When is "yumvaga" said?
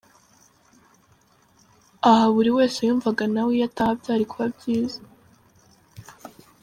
2.87-3.23